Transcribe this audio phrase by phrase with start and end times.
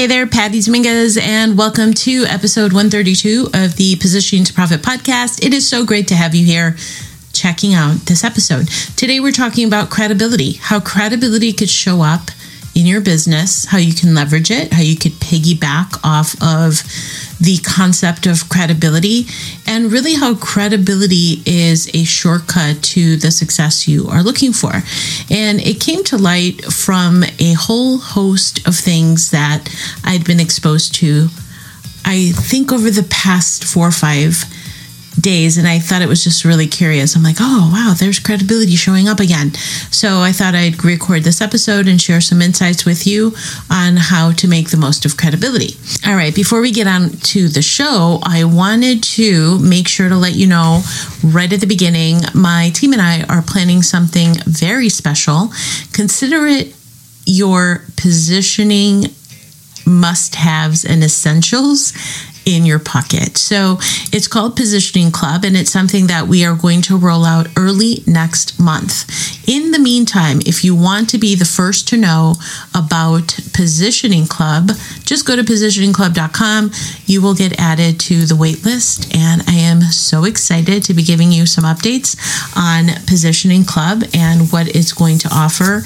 [0.00, 5.44] Hey there, Patty Dominguez, and welcome to episode 132 of the Positioning to Profit podcast.
[5.44, 6.78] It is so great to have you here
[7.34, 8.68] checking out this episode.
[8.96, 12.30] Today, we're talking about credibility, how credibility could show up
[12.74, 16.82] in your business, how you can leverage it, how you could piggyback off of
[17.40, 19.26] the concept of credibility,
[19.66, 24.72] and really how credibility is a shortcut to the success you are looking for.
[25.30, 29.68] And it came to light from a whole host of things that
[30.04, 31.28] I'd been exposed to,
[32.04, 34.44] I think, over the past four or five
[35.20, 37.14] days and I thought it was just really curious.
[37.14, 39.52] I'm like, oh, wow, there's credibility showing up again.
[39.90, 43.34] So I thought I'd record this episode and share some insights with you
[43.70, 45.76] on how to make the most of credibility.
[46.06, 50.16] All right, before we get on to the show, I wanted to make sure to
[50.16, 50.82] let you know
[51.24, 55.50] right at the beginning my team and I are planning something very special.
[55.92, 56.74] Consider it
[57.26, 59.04] your positioning
[59.86, 61.92] must haves and essentials
[62.46, 63.38] in your pocket.
[63.38, 63.78] So
[64.12, 68.02] it's called Positioning Club, and it's something that we are going to roll out early
[68.06, 69.48] next month.
[69.48, 72.34] In the meantime, if you want to be the first to know
[72.74, 74.70] about Positioning Club,
[75.04, 76.70] just go to positioningclub.com.
[77.06, 81.02] You will get added to the wait list, and I am so excited to be
[81.02, 82.16] giving you some updates
[82.56, 85.82] on Positioning Club and what it's going to offer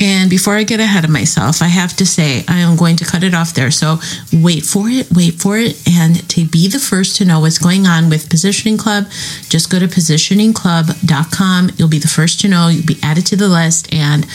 [0.00, 3.04] and before I get ahead of myself, I have to say I am going to
[3.04, 3.70] cut it off there.
[3.70, 3.98] So
[4.32, 5.80] wait for it, wait for it.
[5.88, 9.04] And to be the first to know what's going on with Positioning Club,
[9.48, 11.70] just go to positioningclub.com.
[11.76, 12.68] You'll be the first to know.
[12.68, 14.26] You'll be added to the list and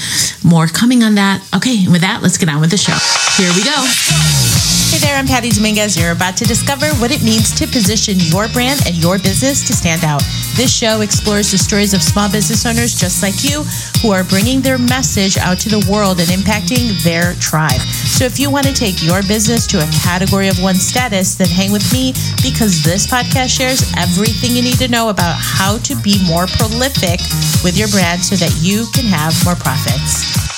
[0.44, 1.48] more coming on that.
[1.56, 2.98] Okay, with that, let's get on with the show.
[3.42, 4.45] Here we go.
[4.66, 6.00] Hey there, I'm Patty Dominguez.
[6.00, 9.74] You're about to discover what it means to position your brand and your business to
[9.74, 10.24] stand out.
[10.56, 13.62] This show explores the stories of small business owners just like you
[14.02, 17.82] who are bringing their message out to the world and impacting their tribe.
[18.08, 21.50] So if you want to take your business to a category of one status, then
[21.50, 25.94] hang with me because this podcast shares everything you need to know about how to
[26.02, 27.20] be more prolific
[27.68, 30.55] with your brand so that you can have more profits.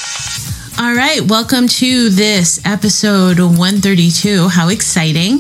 [0.80, 4.48] All right, welcome to this episode 132.
[4.48, 5.40] How exciting!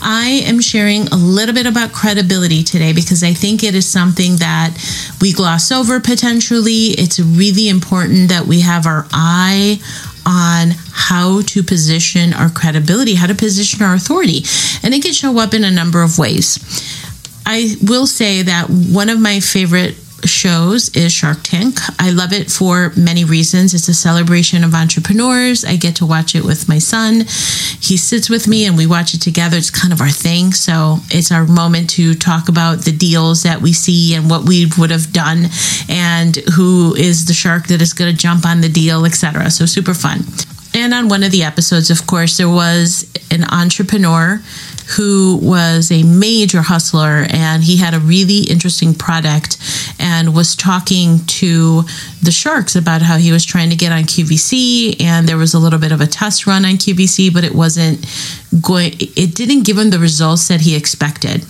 [0.00, 4.36] I am sharing a little bit about credibility today because I think it is something
[4.36, 4.78] that
[5.20, 6.94] we gloss over potentially.
[6.98, 9.80] It's really important that we have our eye
[10.24, 14.44] on how to position our credibility, how to position our authority.
[14.84, 16.60] And it can show up in a number of ways.
[17.44, 19.96] I will say that one of my favorite
[20.26, 21.78] shows is Shark Tank.
[21.98, 23.74] I love it for many reasons.
[23.74, 25.64] It's a celebration of entrepreneurs.
[25.64, 27.20] I get to watch it with my son.
[27.80, 29.56] He sits with me and we watch it together.
[29.56, 30.52] It's kind of our thing.
[30.52, 34.66] So it's our moment to talk about the deals that we see and what we
[34.78, 35.46] would have done
[35.88, 39.50] and who is the shark that is going to jump on the deal, etc.
[39.50, 40.20] So super fun.
[40.74, 44.42] And on one of the episodes, of course, there was an entrepreneur
[44.94, 49.58] who was a major hustler and he had a really interesting product
[49.98, 51.82] and was talking to
[52.22, 55.58] the Sharks about how he was trying to get on QVC and there was a
[55.58, 58.06] little bit of a test run on QVC, but it wasn't
[58.62, 61.44] going, it didn't give him the results that he expected.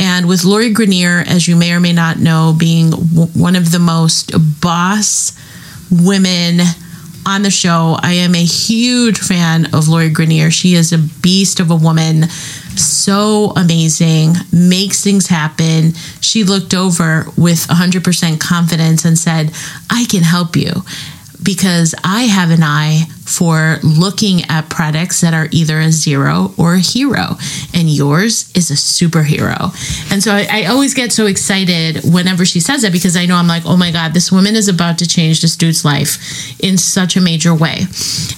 [0.00, 3.78] And with Lori Greiner, as you may or may not know, being one of the
[3.78, 5.38] most boss
[5.90, 6.60] women
[7.26, 7.96] on the show.
[8.02, 10.50] I am a huge fan of Lori Greiner.
[10.50, 12.24] She is a beast of a woman
[12.76, 15.94] so amazing, makes things happen.
[16.20, 19.52] She looked over with 100% confidence and said,
[19.90, 20.82] I can help you
[21.42, 26.74] because I have an eye for looking at products that are either a zero or
[26.74, 27.36] a hero,
[27.72, 29.70] and yours is a superhero.
[30.12, 33.36] And so I, I, always get so excited whenever she says it because I know
[33.36, 36.76] I'm like, oh my God, this woman is about to change this dude's life in
[36.76, 37.82] such a major way.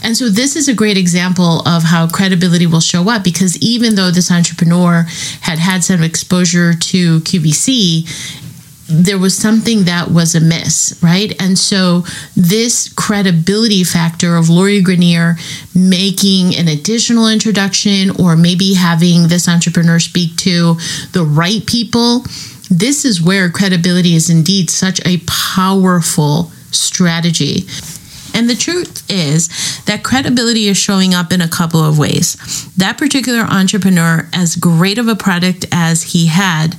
[0.04, 3.94] And so this is a great example of how credibility will show up because even
[3.94, 5.06] though this entrepreneur
[5.40, 8.42] had had some exposure to QVC,
[8.88, 11.40] there was something that was amiss, right?
[11.40, 12.04] And so
[12.36, 15.38] this credibility factor of Lori Greiner
[15.74, 20.74] making an additional introduction or maybe having this entrepreneur speak to
[21.12, 22.24] the right people,
[22.70, 27.66] this is where credibility is indeed such a powerful strategy.
[28.34, 29.48] And the truth is
[29.84, 32.36] that credibility is showing up in a couple of ways.
[32.76, 36.76] That particular entrepreneur, as great of a product as he had,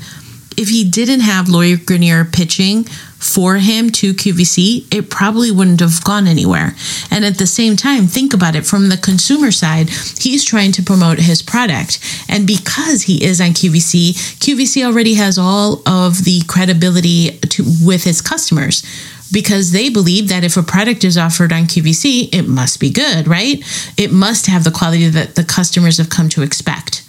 [0.57, 2.85] if he didn't have Lori Greiner pitching
[3.23, 6.75] for him to QVC, it probably wouldn't have gone anywhere.
[7.09, 10.83] And at the same time, think about it from the consumer side, he's trying to
[10.83, 11.99] promote his product.
[12.27, 18.03] And because he is on QVC, QVC already has all of the credibility to with
[18.03, 18.83] his customers
[19.31, 23.27] because they believe that if a product is offered on QVC, it must be good,
[23.27, 23.63] right?
[23.97, 27.01] It must have the quality that the customers have come to expect.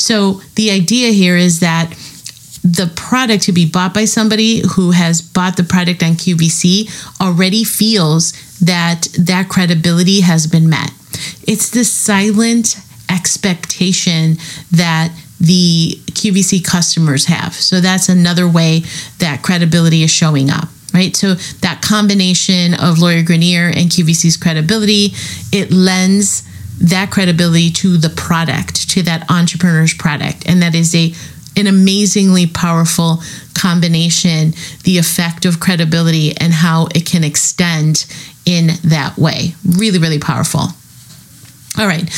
[0.00, 1.92] So the idea here is that
[2.62, 7.64] the product to be bought by somebody who has bought the product on QVC already
[7.64, 10.90] feels that that credibility has been met.
[11.46, 12.76] It's this silent
[13.08, 14.36] expectation
[14.70, 17.54] that the QVC customers have.
[17.54, 18.82] So that's another way
[19.18, 21.14] that credibility is showing up right?
[21.14, 25.10] So that combination of Lori Greiner and QVC's credibility,
[25.52, 26.42] it lends
[26.80, 30.48] that credibility to the product, to that entrepreneur's product.
[30.48, 31.14] And that is a
[31.60, 33.22] an amazingly powerful
[33.54, 34.54] combination,
[34.84, 38.06] the effect of credibility and how it can extend
[38.46, 39.54] in that way.
[39.64, 40.68] Really, really powerful.
[41.78, 42.08] All right.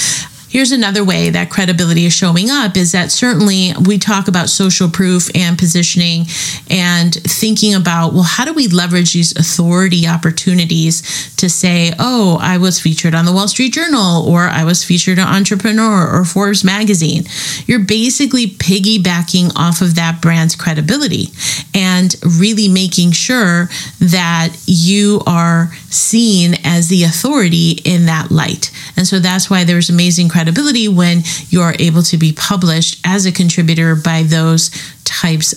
[0.52, 4.90] Here's another way that credibility is showing up is that certainly we talk about social
[4.90, 6.26] proof and positioning
[6.68, 12.58] and thinking about, well, how do we leverage these authority opportunities to say, oh, I
[12.58, 16.64] was featured on the Wall Street Journal or I was featured on Entrepreneur or Forbes
[16.64, 17.24] magazine?
[17.64, 21.28] You're basically piggybacking off of that brand's credibility
[21.74, 23.70] and really making sure
[24.00, 28.70] that you are seen as the authority in that light.
[28.96, 33.32] And so that's why there's amazing credibility when you're able to be published as a
[33.32, 34.70] contributor by those
[35.04, 35.52] types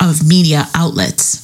[0.00, 1.43] of media outlets.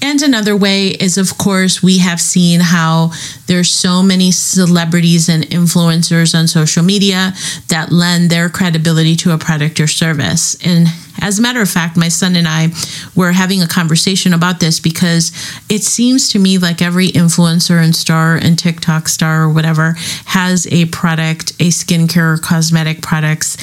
[0.00, 3.12] And another way is, of course, we have seen how
[3.46, 7.32] there's so many celebrities and influencers on social media
[7.68, 10.56] that lend their credibility to a product or service.
[10.64, 10.86] And
[11.20, 12.68] as a matter of fact, my son and I
[13.16, 15.32] were having a conversation about this because
[15.68, 19.94] it seems to me like every influencer and star and TikTok star or whatever
[20.26, 23.56] has a product, a skincare or cosmetic products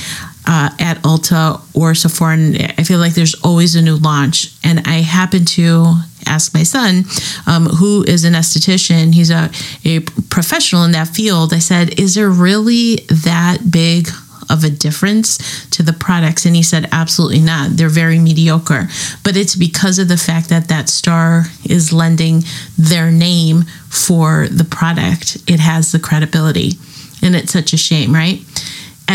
[0.47, 2.33] uh, at Ulta or Sephora.
[2.33, 4.53] And I feel like there's always a new launch.
[4.63, 5.95] And I happen to
[6.27, 7.03] ask my son,
[7.47, 9.49] um, who is an esthetician, he's a,
[9.83, 11.53] a professional in that field.
[11.53, 14.09] I said, Is there really that big
[14.49, 16.45] of a difference to the products?
[16.45, 17.71] And he said, absolutely not.
[17.71, 18.87] They're very mediocre.
[19.23, 22.43] But it's because of the fact that that star is lending
[22.77, 26.73] their name for the product, it has the credibility.
[27.21, 28.39] And it's such a shame, right?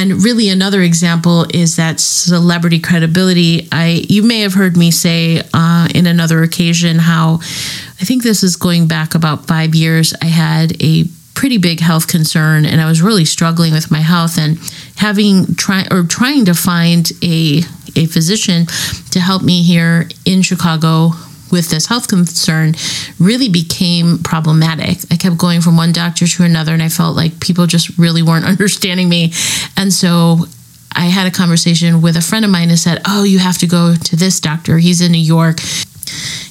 [0.01, 3.69] And really another example is that celebrity credibility.
[3.71, 7.35] I you may have heard me say uh, in another occasion how
[8.01, 11.05] i think this is going back about five years i had a
[11.35, 14.59] pretty big health concern and i was really struggling with my health and
[14.97, 17.59] having try or trying to find a
[17.97, 18.67] a physician
[19.11, 21.11] to help me here in chicago
[21.51, 22.75] with this health concern
[23.19, 24.99] really became problematic.
[25.11, 28.23] I kept going from one doctor to another, and I felt like people just really
[28.23, 29.33] weren't understanding me.
[29.77, 30.47] And so
[30.93, 33.67] I had a conversation with a friend of mine and said, Oh, you have to
[33.67, 34.79] go to this doctor.
[34.79, 35.61] He's in New York.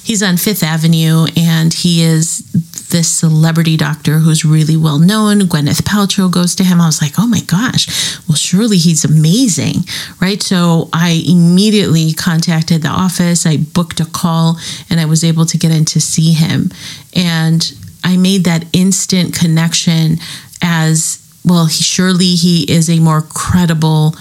[0.02, 2.40] He's on Fifth Avenue, and he is
[2.90, 5.40] this celebrity doctor who's really well known.
[5.40, 6.80] Gwyneth Paltrow goes to him.
[6.80, 9.84] I was like, oh my gosh, well, surely he's amazing,
[10.20, 10.42] right?
[10.42, 13.46] So I immediately contacted the office.
[13.46, 14.58] I booked a call
[14.88, 16.70] and I was able to get in to see him.
[17.14, 17.72] And
[18.04, 20.18] I made that instant connection
[20.62, 24.14] as well, he surely he is a more credible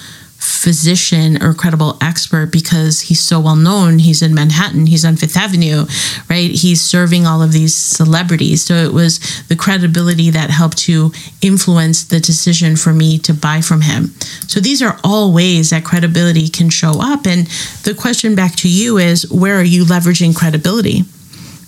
[0.60, 4.00] physician or credible expert because he's so well known.
[4.00, 5.86] He's in Manhattan, he's on Fifth Avenue,
[6.30, 6.52] right?
[6.52, 8.64] He's serving all of these celebrities.
[8.64, 13.62] So it was the credibility that helped to influence the decision for me to buy
[13.62, 14.14] from him.
[14.48, 17.26] So these are all ways that credibility can show up.
[17.26, 17.48] And
[17.84, 21.04] the question back to you is where are you leveraging credibility,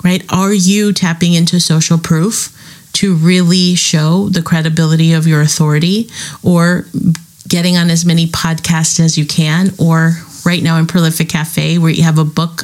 [0.04, 0.22] right?
[0.34, 2.58] Are you tapping into social proof?
[2.96, 6.10] To really show the credibility of your authority,
[6.44, 6.86] or
[7.52, 10.14] getting on as many podcasts as you can, or
[10.46, 12.64] right now in Prolific Cafe, where you have a book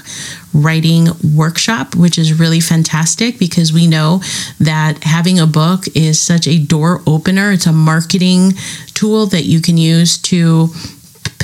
[0.54, 4.22] writing workshop, which is really fantastic because we know
[4.62, 7.52] that having a book is such a door opener.
[7.52, 8.54] It's a marketing
[8.94, 10.70] tool that you can use to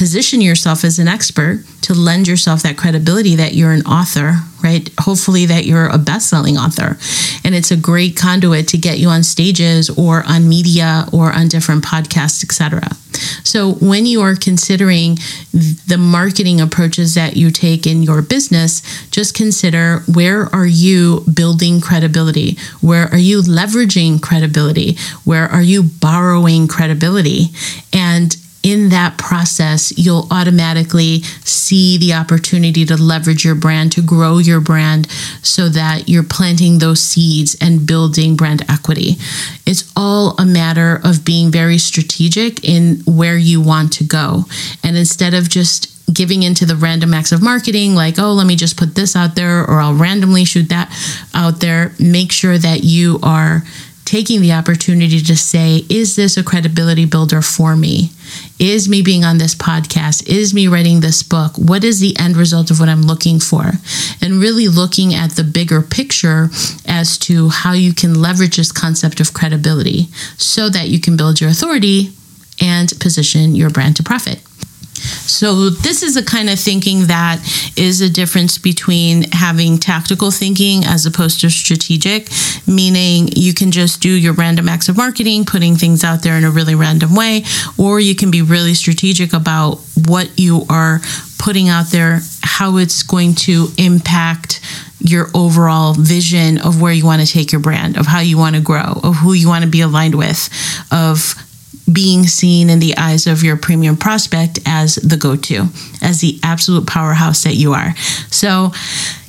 [0.04, 4.90] position yourself as an expert to lend yourself that credibility that you're an author, right?
[5.00, 6.98] Hopefully that you're a best-selling author.
[7.46, 11.48] And it's a great conduit to get you on stages or on media or on
[11.48, 12.82] different podcasts, etc.
[13.46, 15.20] So when you are considering
[15.54, 21.80] the marketing approaches that you take in your business, just consider where are you building
[21.80, 22.58] credibility?
[22.82, 24.98] Where are you leveraging credibility?
[25.24, 27.52] Where are you borrowing credibility?
[27.94, 34.38] And in that process, you'll automatically see the opportunity to leverage your brand, to grow
[34.38, 35.10] your brand
[35.42, 39.18] so that you're planting those seeds and building brand equity.
[39.66, 44.46] It's all a matter of being very strategic in where you want to go.
[44.84, 48.56] And instead of just giving into the random acts of marketing, like, oh, let me
[48.56, 50.92] just put this out there, or I'll randomly shoot that
[51.34, 51.94] out there.
[52.00, 53.64] Make sure that you are
[54.06, 58.12] taking the opportunity to say, is this a credibility builder for me?
[58.60, 60.28] Is me being on this podcast?
[60.28, 61.58] Is me writing this book?
[61.58, 63.72] What is the end result of what I'm looking for?
[64.22, 66.50] And really looking at the bigger picture
[66.86, 70.08] as to how you can leverage this concept of credibility
[70.38, 72.12] so that you can build your authority
[72.62, 74.42] and position your brand to profit.
[75.04, 77.40] So, this is a kind of thinking that
[77.76, 82.30] is a difference between having tactical thinking as opposed to strategic,
[82.68, 86.44] meaning you can just do your random acts of marketing, putting things out there in
[86.44, 87.44] a really random way,
[87.78, 91.02] or you can be really strategic about what you are
[91.40, 94.62] putting out there, how it's going to impact
[95.00, 98.56] your overall vision of where you want to take your brand, of how you want
[98.56, 100.50] to grow, of who you want to be aligned with,
[100.92, 101.36] of
[101.92, 105.68] being seen in the eyes of your premium prospect as the go to,
[106.02, 107.96] as the absolute powerhouse that you are.
[108.30, 108.72] So,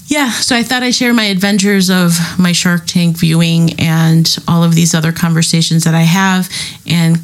[0.06, 4.62] yeah, so I thought I'd share my adventures of my Shark Tank viewing and all
[4.62, 6.50] of these other conversations that I have
[6.86, 7.18] and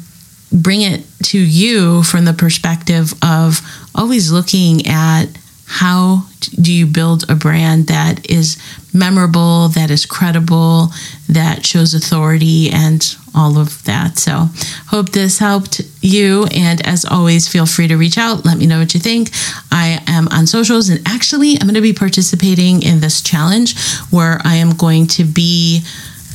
[0.51, 3.61] bring it to you from the perspective of
[3.95, 5.27] always looking at
[5.71, 8.61] how do you build a brand that is
[8.93, 10.89] memorable, that is credible,
[11.29, 14.17] that shows authority, and all of that.
[14.17, 14.49] So,
[14.87, 16.45] hope this helped you.
[16.53, 18.43] And as always, feel free to reach out.
[18.43, 19.29] Let me know what you think.
[19.71, 24.41] I am on socials, and actually, I'm going to be participating in this challenge where
[24.43, 25.85] I am going to be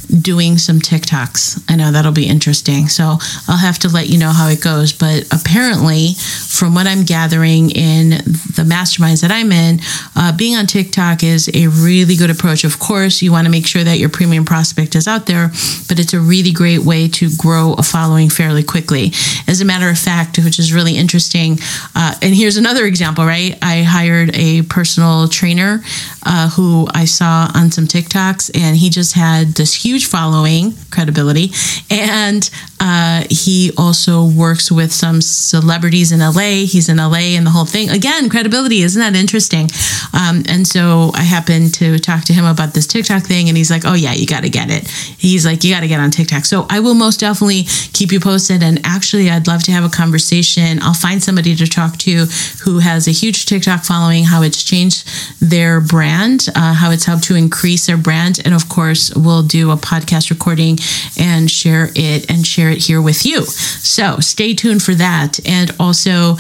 [0.07, 1.65] doing some TikToks.
[1.69, 2.89] I know that'll be interesting.
[2.89, 4.93] So I'll have to let you know how it goes.
[4.93, 9.81] But apparently, from what I'm gathering in the masterminds that I'm in,
[10.15, 12.65] uh, being on TikTok is a really good approach.
[12.65, 15.49] Of course, you want to make sure that your premium prospect is out there,
[15.89, 19.13] but it's a really great way to grow a following fairly quickly.
[19.47, 21.59] As a matter of fact, which is really interesting,
[21.95, 23.57] uh, and here's another example, right?
[23.63, 25.83] I hired a personal trainer
[26.27, 31.53] uh, who I saw on some TikToks, and he just had this huge following, credibility,
[31.91, 36.67] and uh, he also works with some celebrities in LA.
[36.67, 37.89] He's in LA and the whole thing.
[37.91, 39.69] Again, credibility, isn't that interesting?
[40.13, 43.71] Um, and so I happened to talk to him about this TikTok thing, and he's
[43.71, 46.11] like, "Oh yeah, you got to get it." He's like, "You got to get on
[46.11, 48.63] TikTok." So I will most definitely keep you posted.
[48.63, 50.81] And actually, I'd love to have a conversation.
[50.83, 52.27] I'll find somebody to talk to
[52.65, 55.09] who has a huge TikTok following, how it's changed
[55.41, 56.16] their brand,
[56.55, 60.31] uh, how it's helped to increase their brand, and of course, we'll do a podcast
[60.31, 60.79] recording
[61.19, 63.43] and share it and share it here with you.
[63.45, 65.39] So stay tuned for that.
[65.47, 66.37] And also,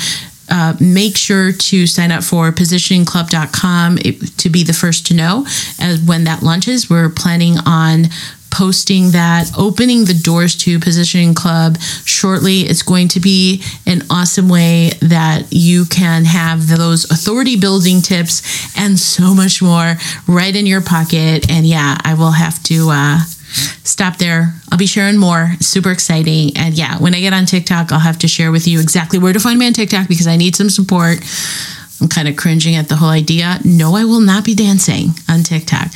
[0.48, 5.44] uh, make sure to sign up for positioningclub.com to be the first to know
[5.80, 6.88] as when that launches.
[6.88, 8.04] We're planning on
[8.50, 12.60] posting that, opening the doors to Positioning Club shortly.
[12.60, 18.42] It's going to be an awesome way that you can have those authority building tips
[18.78, 21.50] and so much more right in your pocket.
[21.50, 22.88] And yeah, I will have to.
[22.90, 23.20] Uh,
[23.84, 24.54] stop there.
[24.70, 25.52] I'll be sharing more.
[25.60, 26.56] Super exciting.
[26.56, 29.32] And yeah, when I get on TikTok, I'll have to share with you exactly where
[29.32, 31.18] to find me on TikTok because I need some support.
[32.00, 33.58] I'm kind of cringing at the whole idea.
[33.64, 35.92] No, I will not be dancing on TikTok.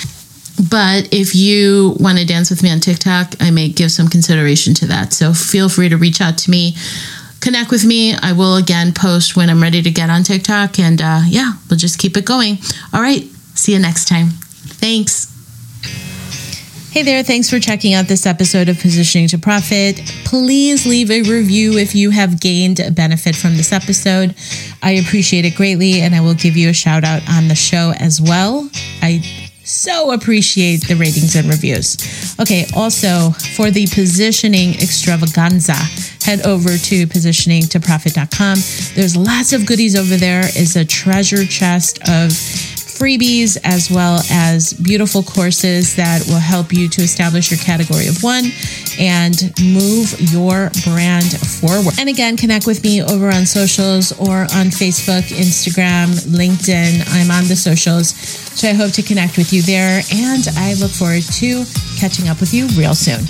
[0.69, 4.75] But if you want to dance with me on TikTok, I may give some consideration
[4.75, 5.12] to that.
[5.12, 6.76] So feel free to reach out to me,
[7.40, 8.14] connect with me.
[8.14, 10.79] I will again post when I'm ready to get on TikTok.
[10.79, 12.59] And uh, yeah, we'll just keep it going.
[12.93, 13.23] All right.
[13.55, 14.29] See you next time.
[14.29, 15.29] Thanks.
[16.90, 19.99] Hey there, thanks for checking out this episode of Positioning to Profit.
[20.25, 24.35] Please leave a review if you have gained a benefit from this episode.
[24.83, 27.93] I appreciate it greatly, and I will give you a shout out on the show
[28.00, 28.69] as well.
[29.02, 29.39] I
[29.71, 31.97] so appreciate the ratings and reviews.
[32.41, 35.75] Okay, also for the positioning extravaganza,
[36.23, 38.59] head over to positioningtoprofit.com.
[38.95, 40.41] There's lots of goodies over there.
[40.41, 42.33] Is a treasure chest of
[43.00, 48.23] freebies as well as beautiful courses that will help you to establish your category of
[48.23, 48.45] one
[49.00, 51.99] and move your brand forward.
[51.99, 57.09] And again, connect with me over on socials or on Facebook, Instagram, LinkedIn.
[57.16, 58.12] I'm on the socials.
[58.61, 60.02] So I hope to connect with you there.
[60.12, 61.64] And I look forward to
[61.97, 63.25] catching up with you real soon.